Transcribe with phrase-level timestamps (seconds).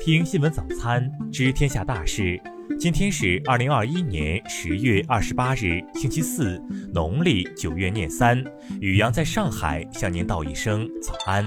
[0.00, 2.40] 听新闻早餐，知天下大事。
[2.78, 6.62] 今天是二零二一年十月二十八日，星期四，
[6.94, 8.42] 农历九月廿三。
[8.80, 11.44] 雨阳在上海向您道一声早安。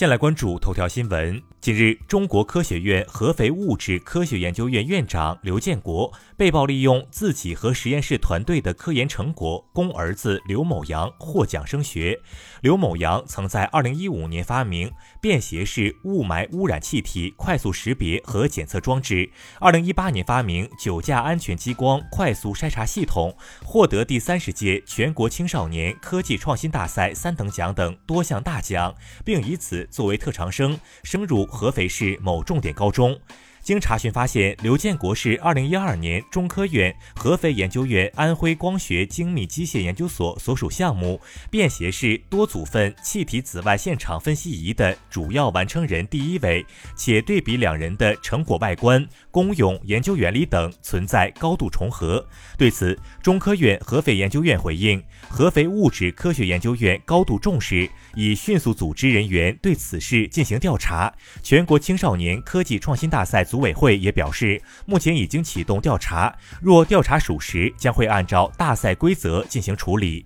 [0.00, 1.42] 先来关注头条新闻。
[1.60, 12.18] 近日，中国科学院合肥物质科学研究院院长刘建国被曝利用自己和实验室团队的科研成果供儿子刘某阳获奖升学。
[12.62, 19.30] 刘某阳曾在2015年发明便携式雾霾污染气体快速识别和检测装置
[19.60, 28.94] ，2018年发明酒驾安全激光快速筛查系统，获得第三十届全国青少年科技创新大赛三等奖等多项大奖，
[29.26, 31.40] 并以此作为特长生升入。
[31.50, 33.20] 合肥市某重点高中。
[33.62, 46.64] 经查询发现，刘建国是2012年中科院合肥研究院安徽光学精密机械研究所所属项目便携式多组分气体紫外线场分析仪的主要完成人第一位，
[46.96, 52.26] 且对比两人的成果外观、功用、研究原理等存在高度重合。
[52.56, 61.12] 对此，中科院合肥研究院回应：合肥物质科学研究院高度重视，已迅速组织人员对此事进行调查。
[61.42, 63.44] 全国青少年科技创新大赛。
[63.50, 70.24] 组委会也表示，目前已经启动调查，若调查属实，将会按照大赛规则进行处理。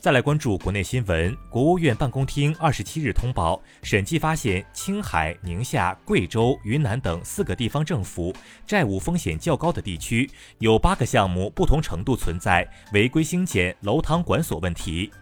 [0.00, 8.34] 再来关注国内新闻，国务院办公厅二十七日通报，审计发现青海、宁夏、贵州、云南等四个地方政府
[8.66, 15.12] 债务风险较高的地区，有八个项目不同程度存在违规兴建楼堂馆所问题。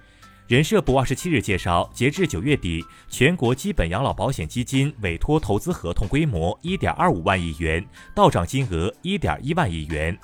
[0.49, 10.19] 人社部二十七日介绍，截至九月底，全国基本养老保险基金委托投资合同规模一点二五万亿元，到账金额一点一万亿元。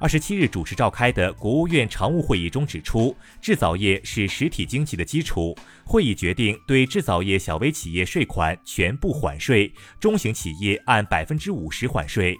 [0.00, 5.56] 二十七日主持召开的国务院常务会议中指出，制造业是实体经济的基础。
[5.84, 12.36] 会议决定对制造业小微企业税款全部缓税，中型企业按百分之五十缓税。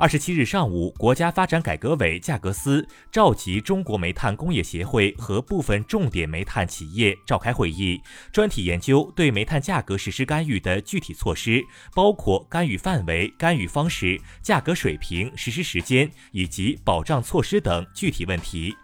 [0.00, 8.00] 二十七日上午，国家发展改革委价格司召集中国煤炭工业协会和部分重点煤炭企业召开会议，
[8.32, 11.62] 专题研究对煤炭价格实施干预的具体措施，
[11.94, 18.74] 包括干预范围、干预方式、价格水平、实施时间以及保障措施等具体问题。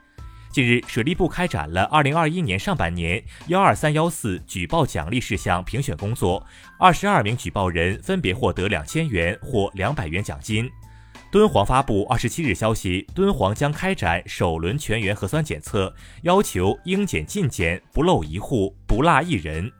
[0.50, 6.46] 近日，水利部开展了二零二一年上半年幺二三幺四举报奖励事项评选工作，
[6.78, 10.70] 二十二名举报人分别获得两千元或两百元奖金。
[11.30, 19.70] 敦煌发布二十七日消息，敦煌将开展首轮全员核酸检测，要求应检尽检，不漏一户，不落一人。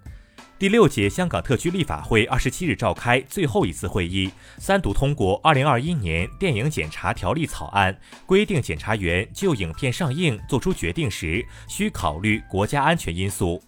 [0.58, 13.62] 第六届香港特区立法会二十七日召开最后一次会议，三读通过二零二一年电影检查条例草案，规定检察员就影片上映作出决定时，需考虑国家安全因素。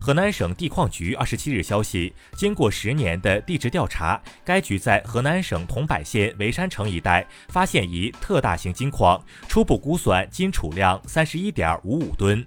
[0.00, 12.46] 河南省地矿局二十七日消息，经过十年的地质调查，该局在河南省桐柏县围山城一带发现一特大型金矿，初步估算金储量三十一点五五吨。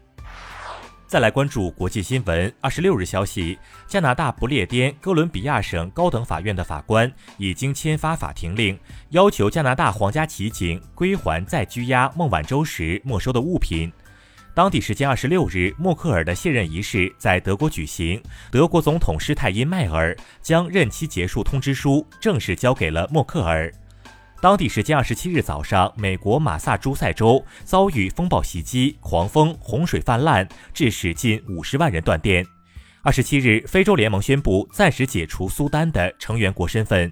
[1.05, 8.79] 再来关注国际新闻，二十六日消息，加拿大不列颠哥伦比亚省高等法院的法官已经签发法庭令，
[9.09, 13.91] 要求加拿大皇家骑警归还在拘押孟晚舟时没收的物品。
[14.53, 18.21] 当地时间二十六日，默克尔的卸任仪式在德国举行。
[18.51, 23.71] 德国总统施泰因迈尔将任期结束通知书正式交给了默克尔。
[24.41, 32.45] 当地时间二十七日早上，美国马萨诸塞州遭遇风暴袭击，狂风、洪水泛滥，致使近五十万人断电。
[33.03, 37.11] 二十七日，非洲联盟宣布暂时解除苏丹的成员国身份。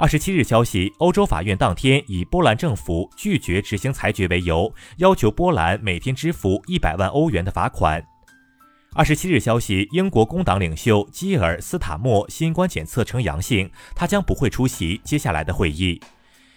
[0.00, 8.02] 二十七日消息，欧洲法院当天以波兰政府拒绝执行裁决为由，要求波兰每天支付一百万欧元的罚款。
[8.94, 16.00] 二十七日消息，英国工党领袖基尔斯塔默新冠检测呈阳性，他将不会出席接下来的会议。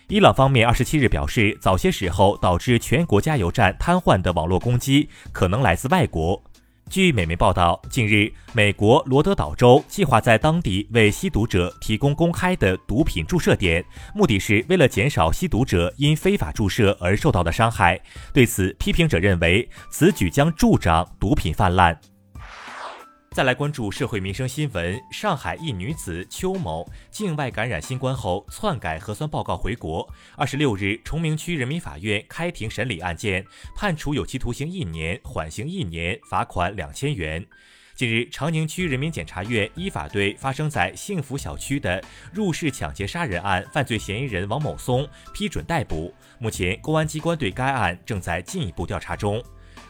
[0.08, 6.42] 伊朗方面二十七日表示，早些时候导致全国加油站瘫痪的网络攻击可能来自外国。
[6.94, 18.00] 据美媒报道，近日，美国罗德岛州计划在当地为吸毒者提供公开的毒品注射点，目的是为了减少吸毒者因非法注射而受到的伤害。
[18.32, 22.00] 对此，批评者认为此举将助长毒品泛滥。
[23.34, 30.08] 再来关注社会民生新闻：上海一女子邱某境外感染新冠后篡改核酸报告回国。
[30.36, 33.44] 二十六日，崇明区人民法院开庭审理案件，
[33.76, 37.44] 判处有期徒刑一年，缓刑一年，罚款两千元。
[37.96, 42.00] 近日，长宁区人民检察院依法对发生在幸福小区的
[42.32, 46.14] 入室抢劫杀人案犯罪嫌疑人王某松批准逮捕。
[46.38, 49.44] 目前，公安机关对该案正在进一步调查中。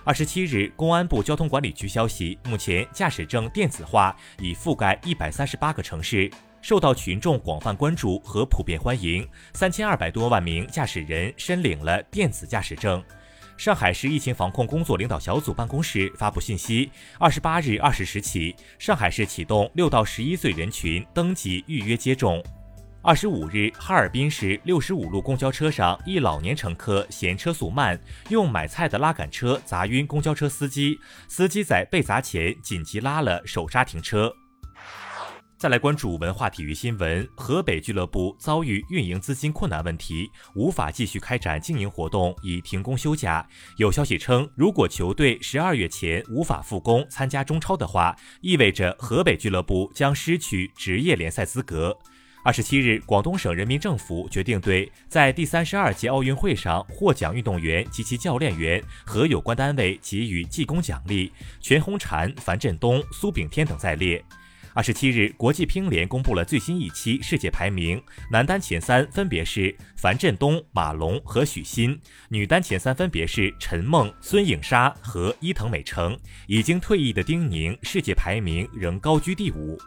[0.06, 6.30] 二十七日，公安部交通管理局消息，目前驾驶证电子化已覆盖一百三十八个城市，
[6.62, 13.02] 受到群众广泛关注和普遍欢迎，三千二百多万名驾驶人申领了电子驾驶证。
[13.56, 22.44] 上海市疫情防控工作领导小组办公室发布信息，二十八日二十时起，上海市启动六到十一岁人群登记预约接种。
[23.06, 30.98] 二十五日，哈尔滨市六十五路公交车上，一老年乘客嫌车速慢，用买菜的拉杆车砸晕公交车司机，
[31.28, 34.34] 司机在被砸前紧急拉了手刹停车。
[35.58, 43.46] 再来关注文化体育新闻，河北俱乐部遭遇运营资金困难问题，无法继续开展经营活动，已停工休假。
[43.76, 51.98] 有消息称，如果球队十二月前无法复工参加中超的话，意味着河北俱乐部将失去职业联赛资格。
[52.46, 61.32] 二十七日，广东省人民政府决定对在第三十二届奥运会上获奖运动员及其教练员和有关单位给予记功奖励，
[61.62, 64.22] 全红婵、樊振东、苏炳添等在列。
[64.74, 71.98] 二十七日，国际乒联公布了最新一期世界排名，男单前三分别是樊振东、马龙和许昕，
[72.28, 76.18] 女单前三分别是陈梦、孙颖莎和伊藤美诚。
[76.48, 79.80] 已经退役的丁宁，世界排名仍高居第五。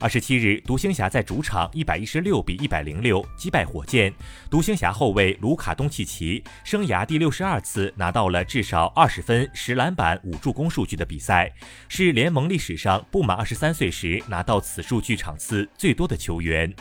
[0.00, 4.10] 二十七日，独行侠在主场一百一十六比一百零六击败火箭。
[4.50, 11.52] 独行侠后卫卢卡东契奇生涯第六十二次拿到了至少二十分、十篮板、五助攻数据的比赛，
[11.86, 16.74] 是联盟历史上不满二十三岁时拿到此数据场次最多的球员。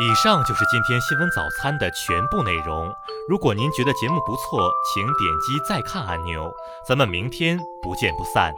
[0.00, 2.92] 以上就是今天新闻早餐的全部内容。
[3.28, 6.52] 如果您觉得节目不错，请点击再看按钮。
[6.86, 8.52] 咱们明天不见不散。